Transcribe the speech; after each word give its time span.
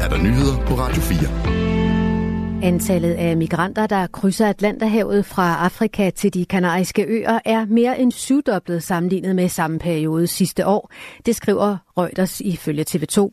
er 0.00 0.08
der 0.08 0.18
nyheder 0.18 0.66
på 0.66 0.74
Radio 0.74 1.02
4. 1.02 2.62
Antallet 2.62 3.12
af 3.14 3.36
migranter, 3.36 3.86
der 3.86 4.06
krydser 4.06 4.48
Atlanterhavet 4.48 5.26
fra 5.26 5.64
Afrika 5.64 6.10
til 6.10 6.34
de 6.34 6.44
kanariske 6.44 7.04
øer, 7.04 7.38
er 7.44 7.66
mere 7.66 7.98
end 7.98 8.12
syvdoblet 8.12 8.82
sammenlignet 8.82 9.36
med 9.36 9.48
samme 9.48 9.78
periode 9.78 10.26
sidste 10.26 10.66
år. 10.66 10.92
Det 11.26 11.36
skriver 11.36 11.76
Reuters 11.98 12.40
ifølge 12.40 12.84
TV2. 12.90 13.30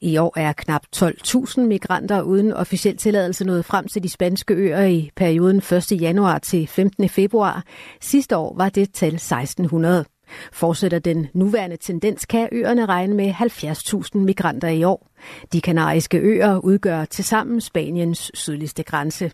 I 0.00 0.16
år 0.16 0.38
er 0.38 0.52
knap 0.52 0.82
12.000 0.96 1.60
migranter 1.60 2.22
uden 2.22 2.52
officiel 2.52 2.96
tilladelse 2.96 3.44
nået 3.44 3.64
frem 3.64 3.88
til 3.88 4.02
de 4.02 4.08
spanske 4.08 4.54
øer 4.54 4.84
i 4.84 5.10
perioden 5.16 5.56
1. 5.56 6.00
januar 6.00 6.38
til 6.38 6.66
15. 6.66 7.08
februar. 7.08 7.64
Sidste 8.00 8.36
år 8.36 8.54
var 8.56 8.68
det 8.68 8.92
tal 8.92 9.14
1600. 9.14 10.04
Fortsætter 10.52 10.98
den 10.98 11.26
nuværende 11.34 11.76
tendens, 11.76 12.26
kan 12.26 12.48
øerne 12.52 12.86
regne 12.86 13.14
med 13.14 13.30
70.000 13.30 14.18
migranter 14.18 14.68
i 14.68 14.84
år. 14.84 15.10
De 15.52 15.60
kanariske 15.60 16.18
øer 16.18 16.56
udgør 16.58 17.04
tilsammen 17.04 17.60
Spaniens 17.60 18.30
sydligste 18.34 18.82
grænse. 18.82 19.30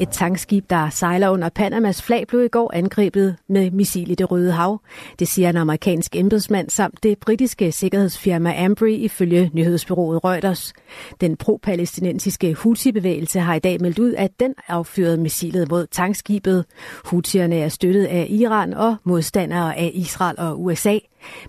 Et 0.00 0.08
tankskib, 0.08 0.70
der 0.70 0.90
sejler 0.90 1.28
under 1.28 1.48
Panamas 1.48 2.02
flag, 2.02 2.26
blev 2.26 2.44
i 2.44 2.48
går 2.48 2.70
angrebet 2.74 3.36
med 3.48 3.70
missil 3.70 4.10
i 4.10 4.14
det 4.14 4.30
Røde 4.30 4.52
Hav. 4.52 4.80
Det 5.18 5.28
siger 5.28 5.50
en 5.50 5.56
amerikansk 5.56 6.16
embedsmand 6.16 6.70
samt 6.70 7.02
det 7.02 7.18
britiske 7.18 7.72
sikkerhedsfirma 7.72 8.54
Ambry 8.56 8.88
ifølge 8.88 9.50
nyhedsbyrået 9.54 10.24
Reuters. 10.24 10.72
Den 11.20 11.36
pro-palæstinensiske 11.36 12.54
Houthi-bevægelse 12.54 13.40
har 13.40 13.54
i 13.54 13.58
dag 13.58 13.80
meldt 13.80 13.98
ud, 13.98 14.14
at 14.14 14.30
den 14.40 14.54
affyrede 14.68 15.16
missilet 15.16 15.70
mod 15.70 15.86
tankskibet. 15.86 16.64
Houthierne 17.04 17.56
er 17.56 17.68
støttet 17.68 18.04
af 18.04 18.26
Iran 18.30 18.74
og 18.74 18.96
modstandere 19.04 19.76
af 19.76 19.90
Israel 19.94 20.34
og 20.38 20.62
USA. 20.62 20.98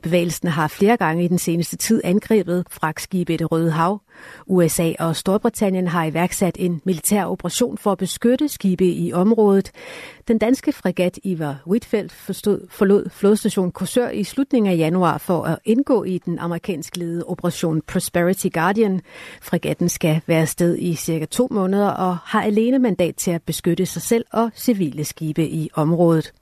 Bevægelsen 0.02 0.48
har 0.48 0.68
flere 0.68 0.98
gange 0.98 1.24
i 1.24 1.28
den 1.28 1.38
seneste 1.38 1.78
tid 1.78 2.02
angrebet 2.04 2.66
fragtskibe 2.72 3.34
i 3.34 3.38
det 3.38 3.52
Røde 3.52 3.72
Hav. 3.72 4.02
USA 4.48 4.92
og 5.00 5.16
Storbritannien 5.16 5.88
har 5.88 6.06
iværksat 6.06 6.56
en 6.60 6.82
militær 6.86 7.26
operation 7.26 7.78
for 7.78 7.92
at 7.92 7.98
beskytte 7.98 8.48
skibe 8.50 8.86
i 8.86 9.14
området. 9.14 9.72
Den 10.28 10.38
danske 10.38 10.72
fregat 10.72 11.20
Ivar 11.24 11.64
Whitfeldt 11.68 12.12
forstod, 12.12 12.68
forlod 12.70 13.10
flodstation 13.10 13.72
Korsør 13.72 14.10
i 14.10 14.24
slutningen 14.24 14.72
af 14.72 14.78
januar 14.78 15.18
for 15.18 15.44
at 15.44 15.60
indgå 15.66 16.04
i 16.04 16.18
den 16.18 16.40
amerikansk 16.40 16.98
ledede 16.98 17.24
operation 17.24 17.82
Prosperity 17.82 18.48
Guardian. 18.54 19.02
Fregatten 19.42 19.90
skal 19.90 20.22
være 20.28 20.48
sted 20.48 20.78
i 20.78 20.96
cirka 20.96 21.26
to 21.26 21.48
måneder 21.52 21.90
og 21.90 22.18
har 22.18 22.42
alene 22.42 22.80
mandat 22.80 23.16
til 23.16 23.32
at 23.32 23.42
beskytte 23.42 23.86
sig 23.86 24.02
selv 24.02 24.26
og 24.32 24.50
civile 24.56 25.04
skibe 25.04 25.48
i 25.48 25.70
området. 25.74 26.34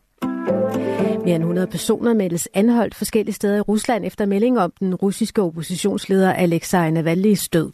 Mere 1.25 1.35
end 1.35 1.43
100 1.43 1.67
personer 1.67 2.13
meldes 2.13 2.47
anholdt 2.53 2.95
forskellige 2.95 3.35
steder 3.35 3.57
i 3.57 3.61
Rusland 3.61 4.05
efter 4.05 4.25
melding 4.25 4.59
om 4.59 4.73
den 4.79 4.95
russiske 4.95 5.41
oppositionsleder 5.41 6.33
Alexej 6.33 6.91
Navalny's 6.91 7.47
død. 7.53 7.71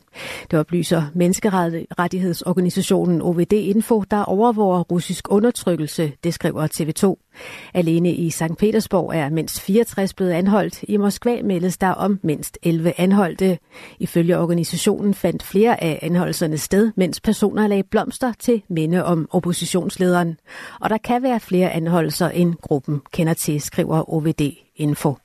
Det 0.52 0.60
oplyser 0.60 1.04
menneskerettighedsorganisationen 1.14 3.22
OVD 3.22 3.54
Info, 3.54 4.04
der 4.12 4.24
overvåger 4.24 4.80
russisk 4.80 5.32
undertrykkelse, 5.32 6.12
det 6.24 6.34
skriver 6.34 6.68
TV2. 6.68 7.25
Alene 7.74 8.12
i 8.14 8.30
St. 8.30 8.58
Petersborg 8.60 9.16
er 9.16 9.30
mindst 9.30 9.62
64 9.62 10.14
blevet 10.14 10.32
anholdt. 10.32 10.84
I 10.84 10.98
Moskva 10.98 11.42
meldes 11.44 11.78
der 11.78 11.90
om 11.90 12.20
mindst 12.24 12.58
11 12.64 12.94
anholdte. 12.98 13.58
Ifølge 14.00 14.38
organisationen 14.38 15.14
fandt 15.14 15.44
flere 15.44 15.84
af 15.84 16.00
anholdelserne 16.02 16.58
sted, 16.58 16.92
mens 16.96 17.22
personer 17.22 17.68
lagde 17.68 17.84
blomster 17.84 18.34
til 18.40 18.62
minde 18.70 19.06
om 19.06 19.28
oppositionslederen. 19.32 20.38
Og 20.82 20.90
der 20.90 20.98
kan 20.98 21.24
være 21.24 21.40
flere 21.40 21.72
anholdelser, 21.72 22.30
end 22.30 22.54
gruppen 22.62 23.02
kender 23.14 23.34
til, 23.34 23.62
skriver 23.62 24.14
OVD 24.14 24.42
Info. 24.76 25.16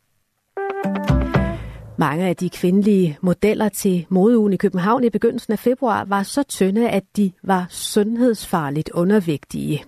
Mange 2.01 2.27
af 2.27 2.37
de 2.37 2.51
kvindelige 2.51 3.19
modeller 3.21 3.69
til 3.69 4.07
modeugen 4.09 4.53
i 4.53 4.57
København 4.57 5.05
i 5.05 5.11
begyndelsen 5.11 5.53
af 5.53 5.59
februar 5.59 6.05
var 6.05 6.23
så 6.23 6.43
tynde, 6.43 6.89
at 6.89 7.03
de 7.17 7.33
var 7.43 7.67
sundhedsfarligt 7.71 8.91
undervægtige. 8.91 9.85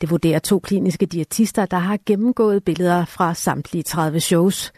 Det 0.00 0.10
vurderer 0.10 0.38
to 0.38 0.58
kliniske 0.58 1.06
diætister, 1.06 1.66
der 1.66 1.76
har 1.76 1.98
gennemgået 2.06 2.64
billeder 2.64 3.04
fra 3.04 3.34
samtlige 3.34 3.82
30 3.82 4.20
shows. 4.20 4.72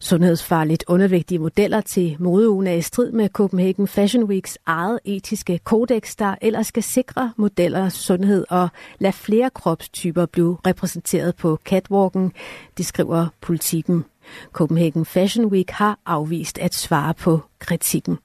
Sundhedsfarligt 0.00 0.84
undervægtige 0.88 1.38
modeller 1.38 1.80
til 1.80 2.16
modeugen 2.18 2.66
er 2.66 2.74
i 2.74 2.82
strid 2.82 3.12
med 3.12 3.28
Copenhagen 3.28 3.88
Fashion 3.88 4.24
Weeks 4.24 4.58
eget 4.66 4.98
etiske 5.04 5.58
kodex, 5.64 6.16
der 6.16 6.34
ellers 6.42 6.66
skal 6.66 6.82
sikre 6.82 7.32
modellers 7.36 7.92
sundhed 7.92 8.44
og 8.50 8.68
lade 8.98 9.12
flere 9.12 9.50
kropstyper 9.50 10.26
blive 10.26 10.58
repræsenteret 10.66 11.36
på 11.36 11.58
catwalken, 11.64 12.32
det 12.78 12.86
skriver 12.86 13.26
politikken. 13.40 14.04
Copenhagen 14.52 15.04
Fashion 15.04 15.46
Week 15.46 15.70
har 15.70 15.98
afvist 16.06 16.58
at 16.58 16.74
svare 16.74 17.14
på 17.14 17.40
kritikken. 17.58 18.18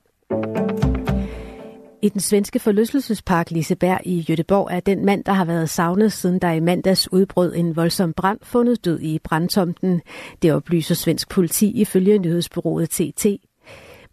I 2.03 2.09
den 2.09 2.22
svenske 2.22 2.59
forlystelsespark 2.59 3.51
Liseberg 3.51 4.00
i 4.06 4.25
Jødeborg 4.29 4.67
er 4.72 4.79
den 4.79 5.06
mand, 5.06 5.23
der 5.23 5.31
har 5.31 5.45
været 5.45 5.69
savnet 5.69 6.11
siden 6.11 6.40
der 6.40 6.51
i 6.51 6.59
mandags 6.59 7.13
udbrød 7.13 7.56
en 7.56 7.75
voldsom 7.75 8.13
brand, 8.13 8.40
fundet 8.44 8.85
død 8.85 9.00
i 9.00 9.19
brandtomten. 9.23 10.01
Det 10.41 10.53
oplyser 10.53 10.95
svensk 10.95 11.29
politi 11.29 11.72
ifølge 11.72 12.17
nyhedsbyrået 12.17 12.90
TT. 12.90 13.25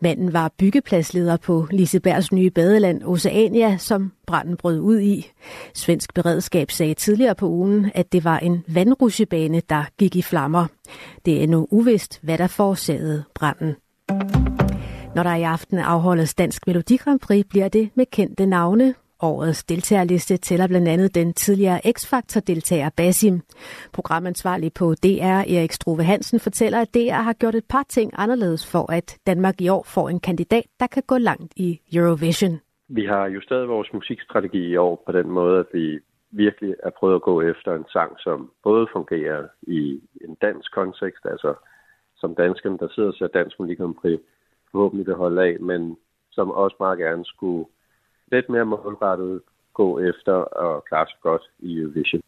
Manden 0.00 0.32
var 0.32 0.52
byggepladsleder 0.58 1.36
på 1.36 1.66
Lisebergs 1.70 2.32
nye 2.32 2.50
badeland 2.50 3.02
Oceania, 3.04 3.76
som 3.76 4.12
branden 4.26 4.56
brød 4.56 4.80
ud 4.80 5.00
i. 5.00 5.30
Svensk 5.74 6.14
beredskab 6.14 6.70
sagde 6.70 6.94
tidligere 6.94 7.34
på 7.34 7.48
ugen, 7.48 7.90
at 7.94 8.12
det 8.12 8.24
var 8.24 8.38
en 8.38 8.64
vandrusjebane, 8.68 9.62
der 9.68 9.84
gik 9.98 10.16
i 10.16 10.22
flammer. 10.22 10.66
Det 11.24 11.42
er 11.42 11.46
nu 11.46 11.66
uvist, 11.70 12.18
hvad 12.22 12.38
der 12.38 12.46
forårsagede 12.46 13.24
branden. 13.34 13.76
Når 15.14 15.22
der 15.22 15.34
i 15.34 15.42
aften 15.42 15.78
afholdes 15.78 16.34
Dansk 16.34 16.66
Melodi 16.66 16.96
Grand 16.96 17.20
Prix, 17.20 17.46
bliver 17.48 17.68
det 17.68 17.90
med 17.94 18.06
kendte 18.12 18.46
navne. 18.46 18.94
Årets 19.22 19.64
deltagerliste 19.64 20.36
tæller 20.36 20.68
blandt 20.68 20.88
andet 20.88 21.14
den 21.14 21.32
tidligere 21.32 21.80
X-Factor-deltager 21.92 22.90
Basim. 22.96 23.40
Programansvarlig 23.92 24.72
på 24.78 24.94
DR, 24.94 25.40
Erik 25.54 25.72
Struve 25.72 26.02
Hansen, 26.02 26.40
fortæller, 26.40 26.80
at 26.80 26.94
DR 26.94 27.22
har 27.28 27.32
gjort 27.32 27.54
et 27.54 27.64
par 27.70 27.84
ting 27.88 28.12
anderledes 28.14 28.72
for, 28.72 28.92
at 28.92 29.18
Danmark 29.26 29.60
i 29.60 29.68
år 29.68 29.82
får 29.94 30.08
en 30.08 30.20
kandidat, 30.20 30.66
der 30.80 30.86
kan 30.86 31.02
gå 31.06 31.18
langt 31.18 31.52
i 31.56 31.80
Eurovision. 31.92 32.60
Vi 32.88 33.04
har 33.04 33.26
justeret 33.26 33.68
vores 33.68 33.92
musikstrategi 33.92 34.68
i 34.68 34.76
år 34.76 35.02
på 35.06 35.12
den 35.12 35.30
måde, 35.30 35.58
at 35.58 35.66
vi 35.72 35.98
virkelig 36.30 36.74
er 36.82 36.90
prøvet 36.90 37.14
at 37.14 37.22
gå 37.22 37.42
efter 37.42 37.74
en 37.74 37.84
sang, 37.92 38.12
som 38.18 38.50
både 38.62 38.86
fungerer 38.92 39.46
i 39.62 40.00
en 40.24 40.34
dansk 40.42 40.74
kontekst, 40.74 41.24
altså 41.24 41.54
som 42.16 42.34
danskerne, 42.34 42.78
der 42.78 42.88
sidder 42.94 43.08
og 43.08 43.14
ser 43.14 43.26
dansk 43.26 43.60
musik 43.60 43.78
forhåbentlig 44.70 45.06
vil 45.06 45.14
holde 45.14 45.42
af, 45.42 45.60
men 45.60 45.96
som 46.30 46.50
også 46.50 46.76
meget 46.80 46.98
gerne 46.98 47.24
skulle 47.24 47.64
lidt 48.32 48.48
mere 48.48 48.64
målrettet 48.64 49.40
gå 49.74 49.98
efter 49.98 50.32
og 50.32 50.84
klare 50.84 51.06
sig 51.06 51.18
godt 51.22 51.42
i 51.58 51.80
Eurovision. 51.80 52.22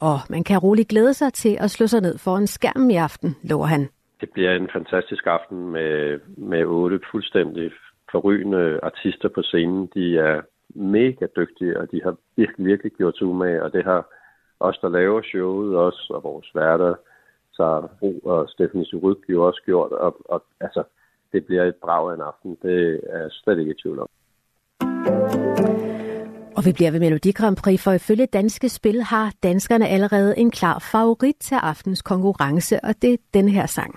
Og 0.00 0.18
man 0.30 0.44
kan 0.44 0.58
roligt 0.58 0.88
glæde 0.88 1.14
sig 1.14 1.32
til 1.32 1.56
at 1.60 1.70
slå 1.70 1.86
sig 1.86 2.00
ned 2.00 2.18
for 2.18 2.36
en 2.36 2.46
skærm 2.46 2.90
i 2.90 2.96
aften, 2.96 3.36
lover 3.42 3.66
han. 3.66 3.88
Det 4.20 4.30
bliver 4.32 4.52
en 4.52 4.68
fantastisk 4.72 5.26
aften 5.26 5.58
med, 5.76 6.20
med 6.36 6.64
otte 6.64 7.00
fuldstændig 7.10 7.70
forrygende 8.12 8.80
artister 8.82 9.28
på 9.28 9.42
scenen. 9.42 9.90
De 9.94 10.18
er 10.18 10.40
mega 10.74 11.26
dygtige, 11.36 11.80
og 11.80 11.90
de 11.90 12.00
har 12.04 12.16
virkelig, 12.36 12.66
virkelig 12.66 12.92
gjort 12.92 13.16
sig 13.16 13.26
umage, 13.26 13.62
og 13.62 13.72
det 13.72 13.84
har 13.84 14.06
os, 14.60 14.78
der 14.78 14.88
laver 14.88 15.22
showet 15.22 15.76
også, 15.76 16.12
og 16.14 16.24
vores 16.24 16.50
værter, 16.54 16.94
så 17.52 17.88
Bro 17.98 18.18
og 18.18 18.48
Stephanie 18.48 18.86
Suryk 18.86 19.18
jo 19.28 19.46
også 19.46 19.62
gjort, 19.64 19.92
og, 19.92 20.16
og 20.24 20.44
altså, 20.60 20.82
det 21.32 21.46
bliver 21.46 21.64
et 21.64 21.74
brag 21.74 22.10
af 22.10 22.14
en 22.14 22.20
aften. 22.20 22.58
Det 22.62 23.00
er 23.08 23.28
slet 23.30 23.58
ikke 23.58 23.70
i 23.70 23.80
tvivl 23.82 23.98
om. 23.98 24.08
Og 26.56 26.64
vi 26.64 26.72
bliver 26.72 26.90
ved 26.90 27.00
Melodi 27.00 27.30
Grand 27.30 27.56
Prix, 27.56 27.80
for 27.80 27.92
ifølge 27.92 28.26
Danske 28.26 28.68
Spil 28.68 29.02
har 29.02 29.32
danskerne 29.42 29.88
allerede 29.88 30.38
en 30.38 30.50
klar 30.50 30.78
favorit 30.78 31.34
til 31.40 31.54
aftens 31.54 32.02
konkurrence, 32.02 32.84
og 32.84 32.94
det 33.02 33.12
er 33.12 33.16
den 33.34 33.48
her 33.48 33.66
sang. 33.66 33.94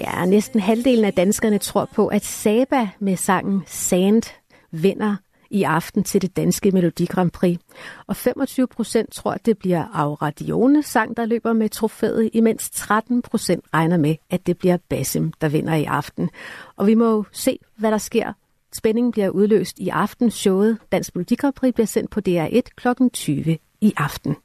Ja, 0.00 0.24
næsten 0.24 0.60
halvdelen 0.60 1.04
af 1.04 1.12
danskerne 1.12 1.58
tror 1.58 1.88
på, 1.94 2.06
at 2.06 2.24
Saba 2.24 2.88
med 2.98 3.16
sangen 3.16 3.62
Sand 3.66 4.22
vinder 4.70 5.16
i 5.52 5.62
aften 5.62 6.04
til 6.04 6.22
det 6.22 6.36
danske 6.36 6.70
Melodi 6.70 7.04
Grand 7.04 7.30
Prix. 7.30 7.58
Og 8.06 8.16
25 8.16 8.66
procent 8.66 9.12
tror, 9.12 9.32
at 9.32 9.46
det 9.46 9.58
bliver 9.58 9.84
Aura 9.94 10.30
Dione 10.30 10.82
sang, 10.82 11.16
der 11.16 11.26
løber 11.26 11.52
med 11.52 11.68
trofæet, 11.68 12.30
imens 12.32 12.70
13 12.70 13.22
procent 13.22 13.64
regner 13.74 13.96
med, 13.96 14.16
at 14.30 14.46
det 14.46 14.58
bliver 14.58 14.76
Basim, 14.88 15.32
der 15.40 15.48
vinder 15.48 15.74
i 15.74 15.84
aften. 15.84 16.30
Og 16.76 16.86
vi 16.86 16.94
må 16.94 17.10
jo 17.10 17.24
se, 17.32 17.58
hvad 17.76 17.90
der 17.90 17.98
sker. 17.98 18.32
Spændingen 18.72 19.12
bliver 19.12 19.28
udløst 19.28 19.78
i 19.78 19.88
aften. 19.88 20.30
Showet 20.30 20.78
Dansk 20.92 21.14
Melodi 21.14 21.34
Grand 21.34 21.54
Prix 21.54 21.74
bliver 21.74 21.86
sendt 21.86 22.10
på 22.10 22.20
DR1 22.28 22.60
kl. 22.76 22.88
20 23.12 23.58
i 23.80 23.92
aften 23.96 24.36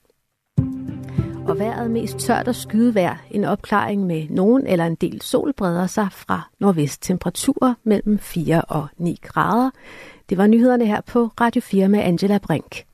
og 1.48 1.60
vejret 1.60 1.92
mest 1.92 2.18
tørt 2.18 2.48
og 2.48 2.56
skydevejr. 2.56 3.18
En 3.32 3.44
opklaring 3.44 4.06
med 4.06 4.28
nogen 4.30 4.68
eller 4.68 4.86
en 4.86 4.96
del 4.96 5.22
sol 5.22 5.54
breder 5.54 5.88
sig 5.88 6.08
fra 6.12 6.50
nordvest. 6.60 7.02
Temperaturer 7.02 7.74
mellem 7.84 8.20
4 8.20 8.62
og 8.62 8.88
9 8.98 9.20
grader. 9.22 9.70
Det 10.30 10.38
var 10.38 10.48
nyhederne 10.48 10.86
her 10.86 11.02
på 11.02 11.30
Radio 11.42 11.62
4 11.62 11.90
med 11.90 12.00
Angela 12.00 12.38
Brink. 12.38 12.86